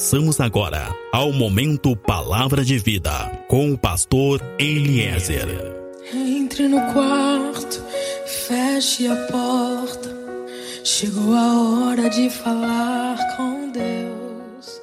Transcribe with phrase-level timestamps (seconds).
[0.00, 3.10] Passamos agora ao momento Palavra de Vida
[3.46, 5.46] com o pastor Eliezer.
[6.10, 7.84] Entre no quarto,
[8.24, 10.08] feche a porta.
[10.82, 14.80] Chegou a hora de falar com Deus.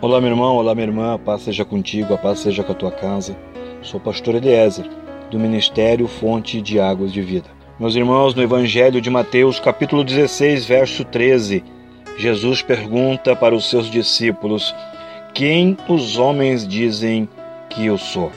[0.00, 2.74] Olá, meu irmão, olá, minha irmã, a paz seja contigo, a paz seja com a
[2.74, 3.36] tua casa.
[3.82, 4.88] Sou o pastor Eliezer,
[5.30, 7.48] do Ministério Fonte de Águas de Vida.
[7.78, 11.62] Meus irmãos, no Evangelho de Mateus, capítulo 16, verso 13,
[12.18, 14.74] Jesus pergunta para os seus discípulos:
[15.32, 17.28] Quem os homens dizem
[17.70, 18.32] que eu sou?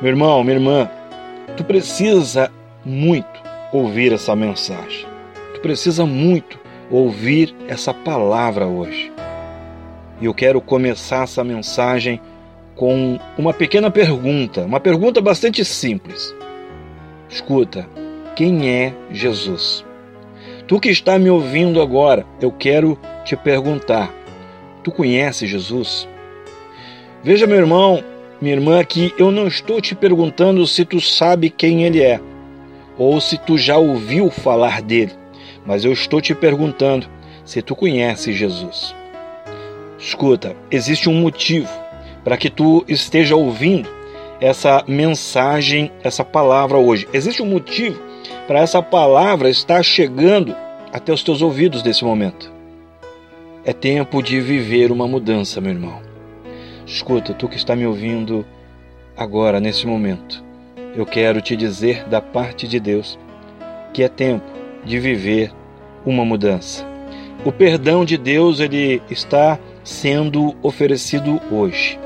[0.00, 0.90] Meu irmão, minha irmã,
[1.56, 2.52] tu precisa
[2.84, 3.40] muito
[3.72, 5.06] ouvir essa mensagem.
[5.54, 6.58] Tu precisa muito
[6.90, 9.10] ouvir essa palavra hoje.
[10.20, 12.20] E eu quero começar essa mensagem
[12.76, 16.34] com uma pequena pergunta, uma pergunta bastante simples.
[17.28, 17.88] Escuta,
[18.36, 19.84] quem é Jesus?
[20.68, 24.12] Tu que está me ouvindo agora, eu quero te perguntar:
[24.84, 26.06] tu conhece Jesus?
[27.24, 28.04] Veja, meu irmão,
[28.40, 32.20] minha irmã, que eu não estou te perguntando se tu sabe quem ele é
[32.98, 35.12] ou se tu já ouviu falar dele,
[35.64, 37.08] mas eu estou te perguntando
[37.44, 38.94] se tu conhece Jesus.
[39.98, 41.68] Escuta, existe um motivo
[42.26, 43.88] para que tu esteja ouvindo
[44.40, 47.06] essa mensagem, essa palavra hoje.
[47.12, 48.02] Existe um motivo
[48.48, 50.52] para essa palavra estar chegando
[50.92, 52.52] até os teus ouvidos nesse momento.
[53.64, 56.02] É tempo de viver uma mudança, meu irmão.
[56.84, 58.44] Escuta, tu que está me ouvindo
[59.16, 60.42] agora, nesse momento,
[60.96, 63.16] eu quero te dizer da parte de Deus
[63.94, 64.50] que é tempo
[64.84, 65.52] de viver
[66.04, 66.84] uma mudança.
[67.44, 71.96] O perdão de Deus ele está sendo oferecido hoje.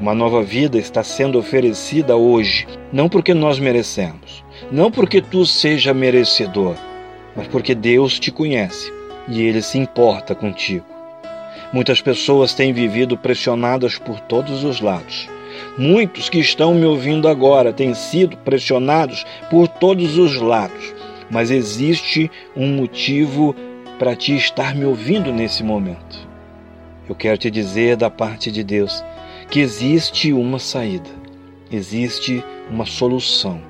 [0.00, 5.94] Uma nova vida está sendo oferecida hoje, não porque nós merecemos, não porque tu seja
[5.94, 6.74] merecedor,
[7.36, 8.92] mas porque Deus te conhece
[9.28, 10.84] e ele se importa contigo.
[11.72, 15.28] Muitas pessoas têm vivido pressionadas por todos os lados.
[15.76, 20.92] Muitos que estão me ouvindo agora têm sido pressionados por todos os lados,
[21.30, 23.54] mas existe um motivo
[23.96, 26.27] para ti estar me ouvindo nesse momento.
[27.08, 29.02] Eu quero te dizer da parte de Deus
[29.50, 31.08] que existe uma saída,
[31.72, 33.62] existe uma solução.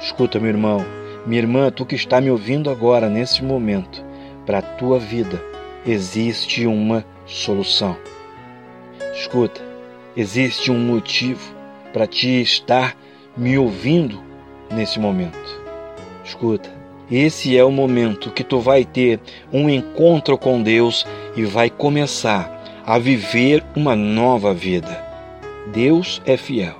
[0.00, 0.86] Escuta, meu irmão,
[1.26, 4.04] minha irmã, tu que está me ouvindo agora nesse momento,
[4.46, 5.42] para a tua vida
[5.84, 7.96] existe uma solução.
[9.14, 9.60] Escuta,
[10.16, 11.52] existe um motivo
[11.92, 12.96] para ti estar
[13.36, 14.22] me ouvindo
[14.70, 15.60] nesse momento.
[16.24, 16.70] Escuta,
[17.10, 19.18] esse é o momento que tu vai ter
[19.52, 21.04] um encontro com Deus
[21.36, 22.59] e vai começar
[22.90, 25.00] a viver uma nova vida.
[25.72, 26.74] Deus é fiel.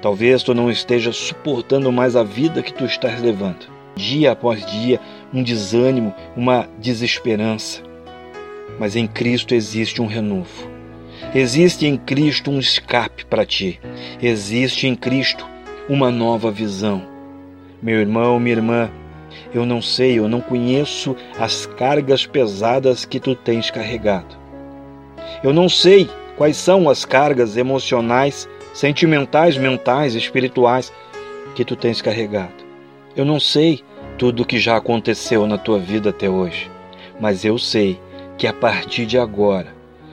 [0.00, 3.66] Talvez tu não esteja suportando mais a vida que tu estás levando.
[3.94, 4.98] Dia após dia,
[5.34, 7.82] um desânimo, uma desesperança.
[8.80, 10.66] Mas em Cristo existe um renovo.
[11.34, 13.78] Existe em Cristo um escape para ti.
[14.22, 15.46] Existe em Cristo
[15.90, 17.06] uma nova visão.
[17.82, 18.90] Meu irmão, minha irmã,
[19.52, 24.43] eu não sei, eu não conheço as cargas pesadas que tu tens carregado.
[25.44, 30.90] Eu não sei quais são as cargas emocionais, sentimentais, mentais, espirituais
[31.54, 32.64] que tu tens carregado.
[33.14, 33.82] Eu não sei
[34.16, 36.70] tudo o que já aconteceu na tua vida até hoje,
[37.20, 38.00] mas eu sei
[38.38, 39.66] que a partir de agora,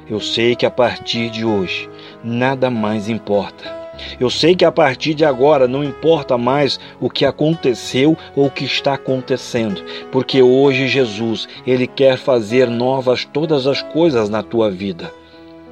[0.10, 1.90] eu sei que a partir de hoje,
[2.22, 3.80] nada mais importa.
[4.20, 8.52] Eu sei que a partir de agora não importa mais o que aconteceu ou o
[8.52, 9.82] que está acontecendo,
[10.12, 15.21] porque hoje Jesus, ele quer fazer novas todas as coisas na tua vida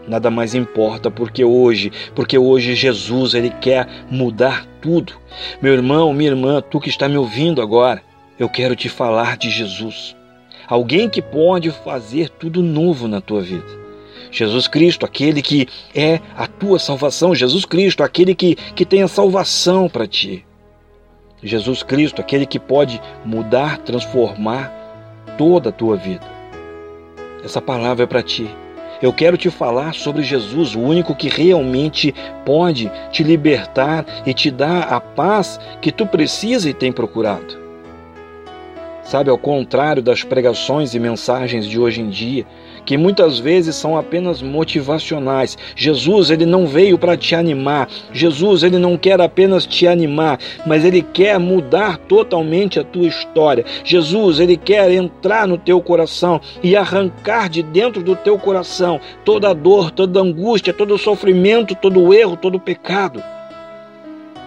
[0.07, 5.13] nada mais importa, porque hoje, porque hoje Jesus ele quer mudar tudo.
[5.61, 8.01] Meu irmão, minha irmã, tu que está me ouvindo agora,
[8.37, 10.15] eu quero te falar de Jesus.
[10.67, 13.79] Alguém que pode fazer tudo novo na tua vida.
[14.31, 19.07] Jesus Cristo, aquele que é a tua salvação, Jesus Cristo, aquele que, que tem a
[19.07, 20.45] salvação para ti.
[21.41, 24.71] Jesus Cristo, aquele que pode mudar, transformar
[25.37, 26.25] toda a tua vida.
[27.43, 28.49] Essa palavra é para ti.
[29.01, 32.13] Eu quero te falar sobre Jesus, o único que realmente
[32.45, 37.57] pode te libertar e te dar a paz que tu precisa e tem procurado.
[39.03, 42.45] Sabe, ao contrário das pregações e mensagens de hoje em dia,
[42.89, 45.55] que muitas vezes são apenas motivacionais.
[45.75, 47.87] Jesus, ele não veio para te animar.
[48.11, 53.63] Jesus, ele não quer apenas te animar, mas ele quer mudar totalmente a tua história.
[53.83, 59.53] Jesus, ele quer entrar no teu coração e arrancar de dentro do teu coração toda
[59.53, 63.21] dor, toda angústia, todo sofrimento, todo erro, todo pecado.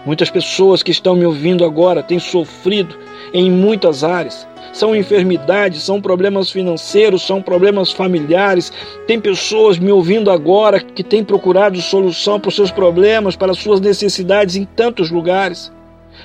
[0.05, 2.97] Muitas pessoas que estão me ouvindo agora têm sofrido
[3.33, 4.45] em muitas áreas.
[4.73, 8.73] São enfermidades, são problemas financeiros, são problemas familiares.
[9.07, 13.59] Tem pessoas me ouvindo agora que têm procurado solução para os seus problemas, para as
[13.59, 15.71] suas necessidades em tantos lugares.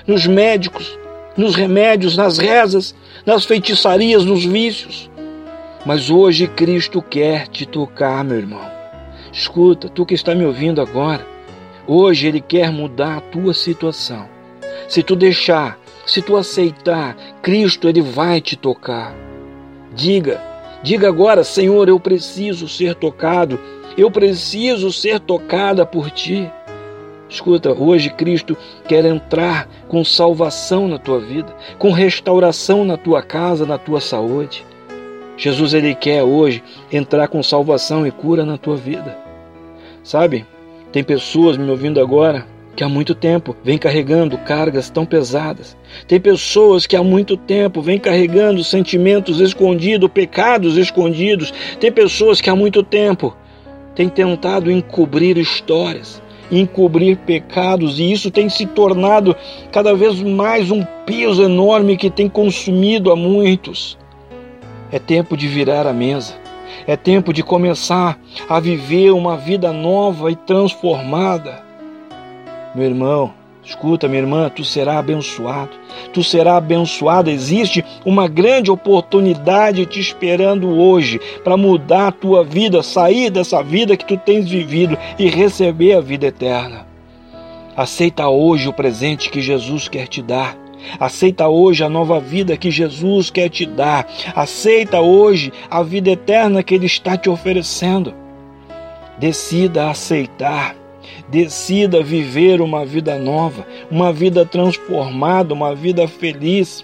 [0.05, 0.97] Nos médicos,
[1.37, 2.93] nos remédios, nas rezas,
[3.25, 5.09] nas feitiçarias, nos vícios.
[5.85, 8.79] Mas hoje Cristo quer te tocar, meu irmão.
[9.31, 11.25] Escuta, tu que está me ouvindo agora,
[11.89, 14.29] hoje Ele quer mudar a tua situação.
[14.87, 19.15] Se tu deixar, se tu aceitar, Cristo Ele vai te tocar.
[19.93, 20.41] Diga,
[20.83, 23.59] diga agora, Senhor, eu preciso ser tocado,
[23.97, 26.49] eu preciso ser tocada por Ti.
[27.27, 28.57] Escuta, hoje Cristo
[28.87, 34.65] quer entrar com salvação na tua vida, com restauração na tua casa, na tua saúde.
[35.37, 39.17] Jesus ele quer hoje entrar com salvação e cura na tua vida.
[40.03, 40.45] Sabe?
[40.91, 42.45] Tem pessoas me ouvindo agora
[42.75, 45.77] que há muito tempo vem carregando cargas tão pesadas.
[46.07, 51.53] Tem pessoas que há muito tempo vêm carregando sentimentos escondidos, pecados escondidos.
[51.79, 53.35] Tem pessoas que há muito tempo
[53.95, 56.21] têm tentado encobrir histórias
[56.51, 59.35] encobrir pecados, e isso tem se tornado
[59.71, 63.97] cada vez mais um peso enorme que tem consumido a muitos.
[64.91, 66.33] É tempo de virar a mesa.
[66.87, 71.63] É tempo de começar a viver uma vida nova e transformada.
[72.75, 73.33] Meu irmão,
[73.69, 75.69] Escuta, minha irmã, tu será abençoado.
[76.11, 77.29] Tu será abençoada.
[77.29, 83.95] Existe uma grande oportunidade te esperando hoje para mudar a tua vida, sair dessa vida
[83.95, 86.87] que tu tens vivido e receber a vida eterna.
[87.77, 90.57] Aceita hoje o presente que Jesus quer te dar.
[90.99, 94.07] Aceita hoje a nova vida que Jesus quer te dar.
[94.35, 98.13] Aceita hoje a vida eterna que Ele está te oferecendo.
[99.19, 100.75] Decida aceitar
[101.29, 106.83] Decida viver uma vida nova, uma vida transformada, uma vida feliz,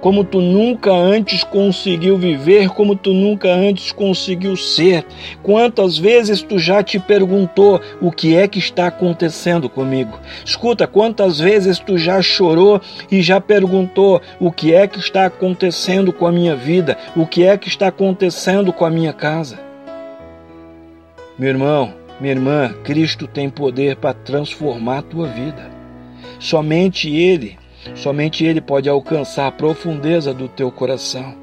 [0.00, 5.04] como tu nunca antes conseguiu viver, como tu nunca antes conseguiu ser.
[5.42, 10.18] Quantas vezes tu já te perguntou o que é que está acontecendo comigo?
[10.44, 12.80] Escuta, quantas vezes tu já chorou
[13.10, 17.44] e já perguntou o que é que está acontecendo com a minha vida, o que
[17.44, 19.58] é que está acontecendo com a minha casa?
[21.38, 25.70] Meu irmão, minha irmã, Cristo tem poder para transformar a tua vida.
[26.40, 27.56] Somente Ele,
[27.94, 31.34] somente Ele pode alcançar a profundeza do teu coração,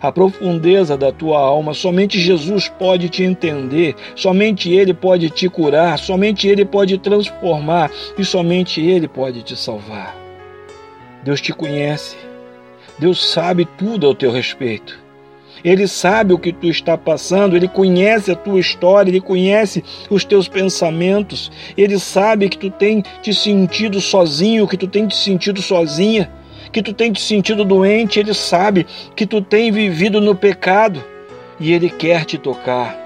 [0.00, 1.74] a profundeza da tua alma.
[1.74, 8.24] Somente Jesus pode te entender, somente Ele pode te curar, somente Ele pode transformar e
[8.24, 10.16] somente Ele pode te salvar.
[11.22, 12.16] Deus te conhece,
[12.98, 15.03] Deus sabe tudo ao teu respeito.
[15.64, 20.22] Ele sabe o que tu está passando, ele conhece a tua história, ele conhece os
[20.22, 25.62] teus pensamentos, ele sabe que tu tem te sentido sozinho, que tu tem te sentido
[25.62, 26.30] sozinha,
[26.70, 31.02] que tu tem te sentido doente, ele sabe que tu tem vivido no pecado
[31.58, 33.02] e ele quer te tocar.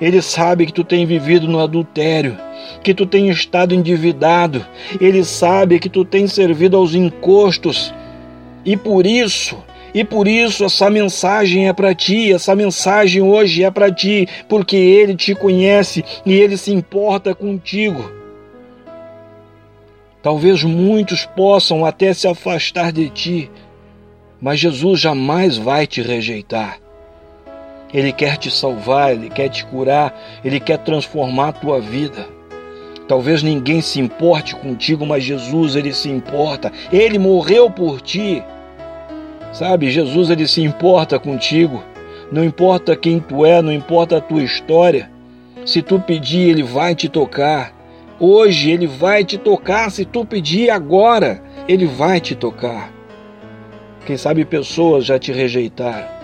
[0.00, 2.38] Ele sabe que tu tem vivido no adultério,
[2.82, 4.64] que tu tem estado endividado,
[4.98, 7.92] ele sabe que tu tem servido aos encostos.
[8.64, 9.56] E por isso
[9.94, 14.76] e por isso essa mensagem é para ti, essa mensagem hoje é para ti, porque
[14.76, 18.10] ele te conhece e ele se importa contigo.
[20.22, 23.50] Talvez muitos possam até se afastar de ti,
[24.40, 26.78] mas Jesus jamais vai te rejeitar.
[27.92, 30.14] Ele quer te salvar, ele quer te curar,
[30.44, 32.26] ele quer transformar a tua vida.
[33.08, 36.70] Talvez ninguém se importe contigo, mas Jesus ele se importa.
[36.92, 38.42] Ele morreu por ti.
[39.52, 41.82] Sabe, Jesus ele se importa contigo.
[42.30, 45.10] Não importa quem tu é, não importa a tua história.
[45.64, 47.74] Se tu pedir, ele vai te tocar.
[48.20, 49.90] Hoje ele vai te tocar.
[49.90, 52.92] Se tu pedir agora, ele vai te tocar.
[54.04, 56.18] Quem sabe pessoas já te rejeitaram.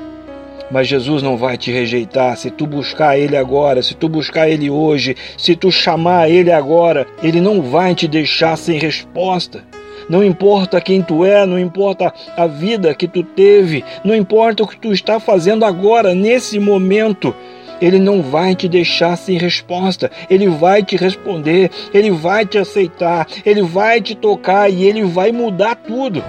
[0.71, 4.71] Mas Jesus não vai te rejeitar se tu buscar Ele agora, se tu buscar Ele
[4.71, 9.63] hoje, se tu chamar Ele agora, Ele não vai te deixar sem resposta.
[10.09, 14.69] Não importa quem tu é, não importa a vida que tu teve, não importa o
[14.69, 17.35] que tu está fazendo agora, nesse momento.
[17.81, 23.27] Ele não vai te deixar sem resposta, ele vai te responder, ele vai te aceitar,
[23.45, 26.23] ele vai te tocar e ele vai mudar tudo.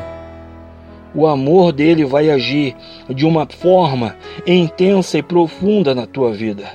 [1.13, 2.75] O amor dele vai agir
[3.09, 6.65] de uma forma intensa e profunda na tua vida.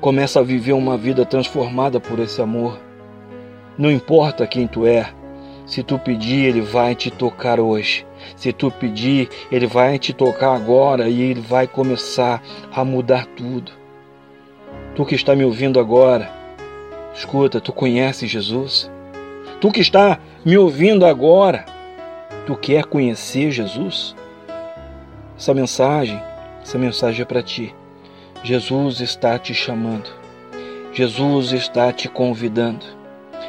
[0.00, 2.78] Começa a viver uma vida transformada por esse amor.
[3.76, 5.10] Não importa quem tu é,
[5.68, 8.06] se tu pedir, ele vai te tocar hoje.
[8.34, 13.70] Se tu pedir, ele vai te tocar agora e ele vai começar a mudar tudo.
[14.96, 16.32] Tu que está me ouvindo agora,
[17.14, 18.90] escuta, tu conheces Jesus?
[19.60, 21.66] Tu que está me ouvindo agora,
[22.46, 24.16] tu quer conhecer Jesus?
[25.36, 26.18] Essa mensagem,
[26.62, 27.74] essa mensagem é para ti.
[28.42, 30.08] Jesus está te chamando.
[30.94, 32.97] Jesus está te convidando.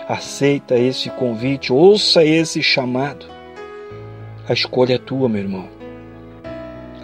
[0.09, 3.27] Aceita esse convite, ouça esse chamado.
[4.47, 5.69] A escolha é tua, meu irmão.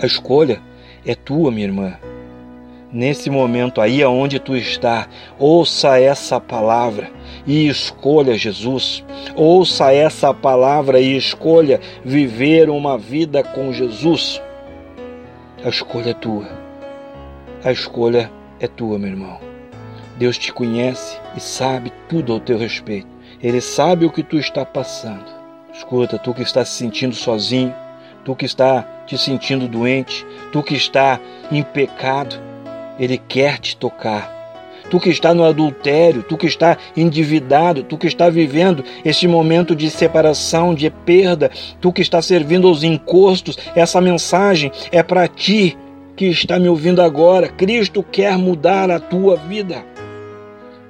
[0.02, 0.60] A escolha
[1.06, 2.00] é tua, minha irmã.
[2.92, 5.08] Nesse momento aí aonde tu está,
[5.38, 7.12] ouça essa palavra
[7.46, 9.06] e escolha Jesus.
[9.36, 14.42] Ouça essa palavra e escolha viver uma vida com Jesus.
[15.64, 16.48] A escolha é tua.
[17.64, 19.45] A escolha é tua, meu irmão.
[20.18, 23.08] Deus te conhece e sabe tudo ao teu respeito.
[23.42, 25.26] Ele sabe o que tu está passando.
[25.74, 27.76] Escuta, tu que está se sentindo sozinho,
[28.24, 31.20] tu que está te sentindo doente, tu que está
[31.52, 32.38] em pecado,
[32.98, 34.34] ele quer te tocar.
[34.90, 39.76] Tu que está no adultério, tu que está endividado, tu que está vivendo esse momento
[39.76, 45.78] de separação, de perda, tu que está servindo aos encostos, essa mensagem é para ti
[46.16, 47.50] que está me ouvindo agora.
[47.50, 49.84] Cristo quer mudar a tua vida.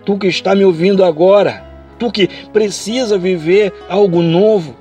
[0.06, 1.64] Tu que está me ouvindo agora,
[1.98, 4.76] tu que precisa viver algo novo,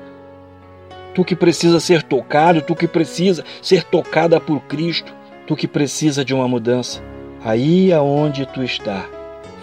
[1.14, 5.12] tu que precisa ser tocado, tu que precisa ser tocada por Cristo,
[5.46, 7.02] tu que precisa de uma mudança
[7.44, 9.06] aí aonde tu está.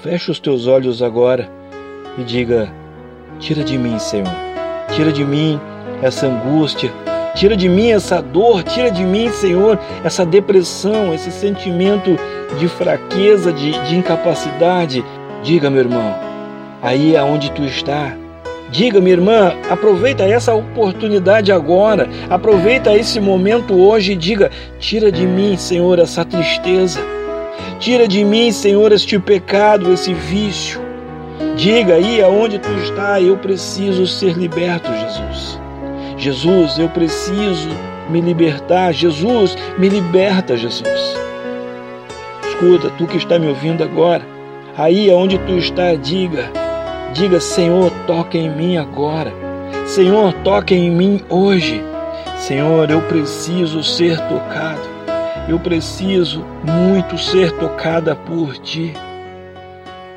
[0.01, 1.49] Fecha os teus olhos agora
[2.17, 2.71] e diga:
[3.39, 4.29] Tira de mim, Senhor.
[4.95, 5.59] Tira de mim
[6.01, 6.91] essa angústia.
[7.33, 8.63] Tira de mim essa dor.
[8.63, 12.17] Tira de mim, Senhor, essa depressão, esse sentimento
[12.59, 15.03] de fraqueza, de, de incapacidade.
[15.43, 16.15] Diga, meu irmão,
[16.81, 18.15] aí aonde tu está.
[18.69, 25.25] Diga, minha irmã, aproveita essa oportunidade agora, aproveita esse momento hoje e diga: tira de
[25.27, 27.01] mim, Senhor, essa tristeza,
[27.81, 30.79] Tira de mim, Senhor, este pecado, esse vício.
[31.55, 35.59] Diga aí aonde tu está, eu preciso ser liberto, Jesus.
[36.15, 37.69] Jesus, eu preciso
[38.07, 38.93] me libertar.
[38.93, 41.17] Jesus, me liberta, Jesus.
[42.47, 44.21] Escuta, tu que está me ouvindo agora,
[44.77, 46.49] aí aonde tu está, diga,
[47.13, 49.33] diga, Senhor, toca em mim agora.
[49.85, 51.83] Senhor, toca em mim hoje.
[52.37, 54.89] Senhor, eu preciso ser tocado.
[55.49, 58.93] Eu preciso muito ser tocada por ti.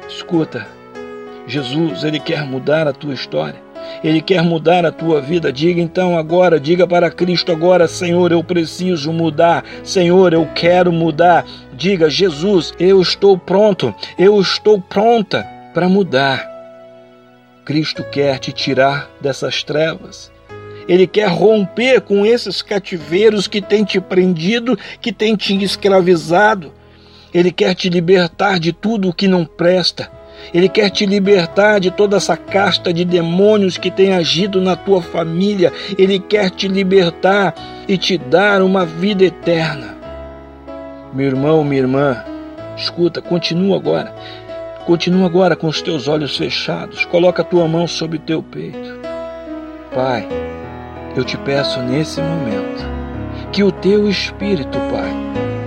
[0.08, 0.66] Escuta,
[1.46, 3.63] Jesus, ele quer mudar a tua história.
[4.04, 5.50] Ele quer mudar a tua vida.
[5.50, 9.64] Diga então agora, diga para Cristo agora, Senhor, eu preciso mudar.
[9.82, 11.46] Senhor, eu quero mudar.
[11.72, 13.94] Diga, Jesus, eu estou pronto.
[14.18, 15.42] Eu estou pronta
[15.72, 16.46] para mudar.
[17.64, 20.30] Cristo quer te tirar dessas trevas.
[20.86, 26.74] Ele quer romper com esses cativeiros que têm te prendido, que têm te escravizado.
[27.32, 30.10] Ele quer te libertar de tudo o que não presta.
[30.52, 35.00] Ele quer te libertar de toda essa casta de demônios que tem agido na tua
[35.00, 35.72] família.
[35.96, 37.54] Ele quer te libertar
[37.88, 39.96] e te dar uma vida eterna.
[41.12, 42.24] Meu irmão, minha irmã,
[42.76, 44.14] escuta, continua agora.
[44.84, 47.04] Continua agora com os teus olhos fechados.
[47.06, 49.00] Coloca a tua mão sobre o teu peito.
[49.94, 50.28] Pai,
[51.16, 52.84] eu te peço nesse momento
[53.52, 55.12] que o teu Espírito, Pai,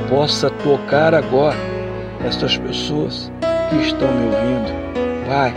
[0.10, 1.55] possa tocar agora
[2.25, 3.31] estas pessoas
[3.69, 5.27] que estão me ouvindo.
[5.27, 5.53] Pai,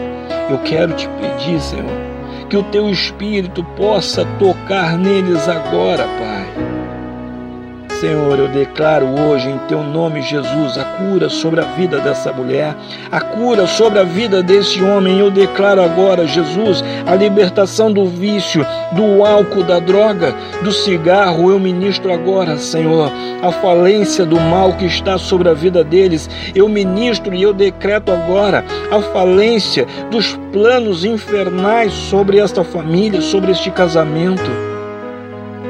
[0.50, 1.86] eu quero te pedir, Senhor,
[2.48, 6.39] que o teu Espírito possa tocar neles agora, Pai
[8.00, 12.74] Senhor, eu declaro hoje em teu nome, Jesus, a cura sobre a vida dessa mulher,
[13.12, 15.18] a cura sobre a vida desse homem.
[15.18, 21.50] Eu declaro agora, Jesus, a libertação do vício, do álcool, da droga, do cigarro.
[21.50, 26.30] Eu ministro agora, Senhor, a falência do mal que está sobre a vida deles.
[26.54, 33.52] Eu ministro e eu decreto agora a falência dos planos infernais sobre esta família, sobre
[33.52, 34.69] este casamento.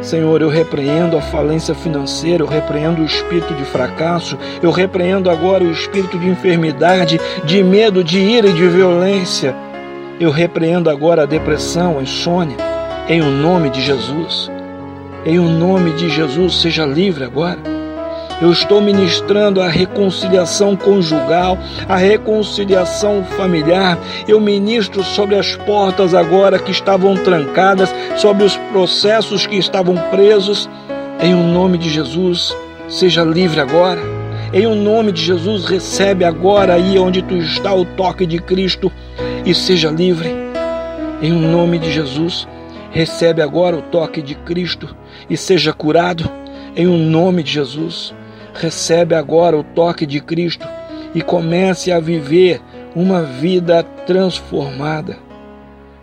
[0.02, 5.62] Senhor, eu repreendo a falência financeira, eu repreendo o espírito de fracasso, eu repreendo agora
[5.62, 9.54] o espírito de enfermidade, de medo, de ira e de violência.
[10.19, 12.57] Eu repreendo agora a depressão, a insônia,
[13.09, 14.50] em o nome de Jesus.
[15.25, 17.79] Em o nome de Jesus, seja livre agora.
[18.40, 23.99] Eu estou ministrando a reconciliação conjugal, a reconciliação familiar.
[24.26, 30.70] Eu ministro sobre as portas agora que estavam trancadas, sobre os processos que estavam presos.
[31.20, 32.56] Em o nome de Jesus,
[32.88, 34.00] seja livre agora.
[34.54, 38.90] Em o nome de Jesus, recebe agora aí onde tu está o toque de Cristo
[39.44, 40.35] e seja livre.
[41.20, 42.49] Em o nome de Jesus,
[42.90, 44.97] recebe agora o toque de Cristo
[45.28, 46.26] e seja curado.
[46.75, 48.14] Em o nome de Jesus
[48.61, 50.67] recebe agora o toque de Cristo
[51.14, 52.61] e comece a viver
[52.95, 55.19] uma vida transformada.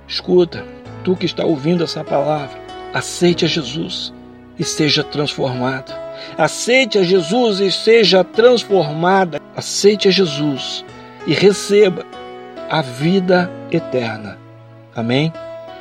[0.08, 0.64] Escuta,
[1.04, 2.58] tu que está ouvindo essa palavra,
[2.94, 4.14] aceite a Jesus
[4.58, 5.94] e seja transformado.
[6.38, 9.40] Aceite a Jesus e seja transformada.
[9.56, 10.84] Aceite a Jesus
[11.26, 12.06] e receba
[12.70, 14.38] a vida eterna.
[14.96, 15.32] Amém?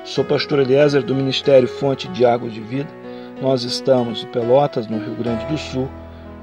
[0.04, 2.88] Sou pastor Eliezer do Ministério Fonte de Águas de Vida.
[3.40, 5.88] Nós estamos em Pelotas, no Rio Grande do Sul.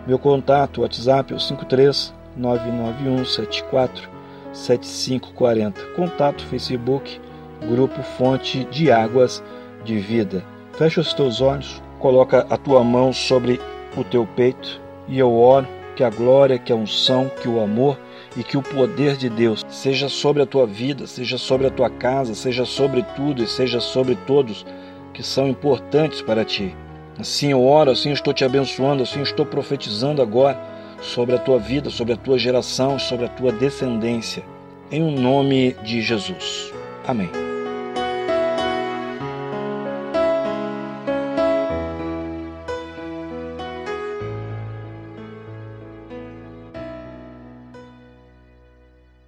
[0.05, 4.09] Meu contato, WhatsApp é o 53 991 74
[4.51, 5.81] 7540.
[5.95, 7.21] Contato Facebook,
[7.69, 9.41] Grupo Fonte de Águas
[9.85, 10.43] de Vida.
[10.73, 13.61] Fecha os teus olhos, coloca a tua mão sobre
[13.95, 17.97] o teu peito e eu oro que a glória, que a unção, que o amor
[18.35, 21.89] e que o poder de Deus seja sobre a tua vida, seja sobre a tua
[21.89, 24.65] casa, seja sobre tudo e seja sobre todos
[25.13, 26.75] que são importantes para ti.
[27.19, 30.59] Assim eu oro, assim eu estou te abençoando, assim eu estou profetizando agora
[31.01, 34.43] sobre a tua vida, sobre a tua geração, sobre a tua descendência.
[34.91, 36.71] Em o nome de Jesus.
[37.05, 37.52] Amém.